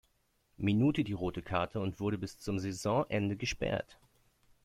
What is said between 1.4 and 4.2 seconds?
Karte und wurde bis zum Saisonende gesperrt.